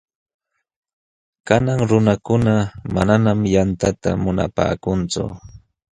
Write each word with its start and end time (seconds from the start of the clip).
Kanan 1.47 1.81
nunakuna 1.89 2.53
manañam 2.93 3.39
yantata 3.53 4.09
munapaakunchu. 4.23 5.23